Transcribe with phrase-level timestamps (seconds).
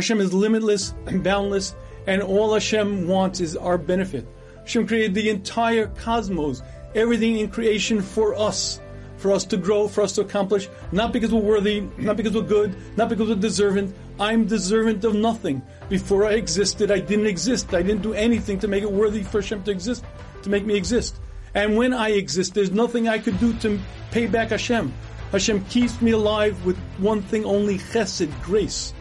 [0.00, 1.74] Hashem is limitless and boundless,
[2.06, 4.26] and all Hashem wants is our benefit.
[4.60, 6.62] Hashem created the entire cosmos,
[6.94, 8.80] everything in creation for us,
[9.18, 12.40] for us to grow, for us to accomplish, not because we're worthy, not because we're
[12.40, 13.92] good, not because we're deserving.
[14.18, 15.60] I'm deserving of nothing.
[15.90, 17.74] Before I existed, I didn't exist.
[17.74, 20.02] I didn't do anything to make it worthy for Hashem to exist,
[20.44, 21.20] to make me exist.
[21.54, 23.78] And when I exist, there's nothing I could do to
[24.12, 24.94] pay back Hashem.
[25.30, 28.94] Hashem keeps me alive with one thing only, chesed, grace.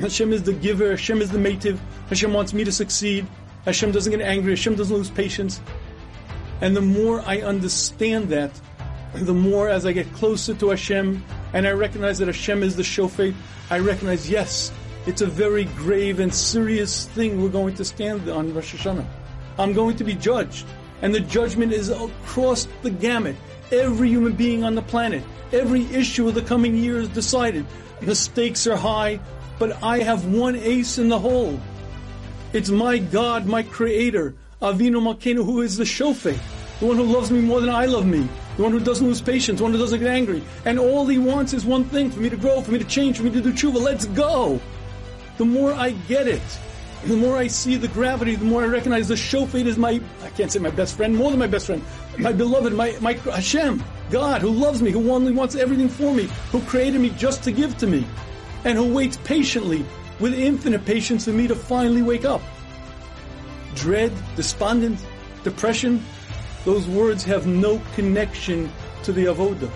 [0.00, 1.78] Hashem is the giver, Hashem is the mative,
[2.08, 3.26] Hashem wants me to succeed,
[3.64, 5.60] Hashem doesn't get angry, Hashem doesn't lose patience.
[6.60, 8.50] And the more I understand that,
[9.14, 12.82] the more as I get closer to Hashem and I recognize that Hashem is the
[12.82, 13.34] shofet,
[13.70, 14.72] I recognize, yes,
[15.06, 19.06] it's a very grave and serious thing we're going to stand on Rosh Hashanah.
[19.58, 20.66] I'm going to be judged.
[21.00, 23.36] And the judgment is across the gamut.
[23.70, 27.66] Every human being on the planet, every issue of the coming year is decided.
[28.00, 29.20] The stakes are high,
[29.58, 31.58] but I have one ace in the hole.
[32.52, 36.38] It's my God, my Creator, Avinu Malkeinu, who is the shofet,
[36.80, 39.20] the one who loves me more than I love me, the one who doesn't lose
[39.20, 40.42] patience, the one who doesn't get angry.
[40.64, 43.18] And all he wants is one thing, for me to grow, for me to change,
[43.18, 43.80] for me to do tshuva.
[43.80, 44.60] Let's go!
[45.36, 46.42] The more I get it,
[47.04, 50.30] the more I see the gravity, the more I recognize the shofet is my, I
[50.30, 51.82] can't say my best friend, more than my best friend,
[52.18, 56.28] my beloved, my, my Hashem, God, who loves me, who only wants everything for me,
[56.50, 58.04] who created me just to give to me,
[58.64, 59.84] and who waits patiently,
[60.20, 62.42] with infinite patience for me to finally wake up.
[63.74, 64.98] Dread, despondent,
[65.44, 66.04] depression,
[66.64, 68.70] those words have no connection
[69.04, 69.70] to the avodah.